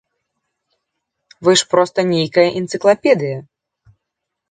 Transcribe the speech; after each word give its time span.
Вы 1.47 1.51
ж 1.63 1.69
проста 1.75 1.99
нейкая 2.15 2.49
энцыклапедыя. 2.63 3.39